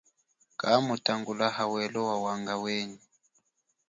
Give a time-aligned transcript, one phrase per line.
[0.59, 2.99] Kamutangula hawelo wawanga wenyi.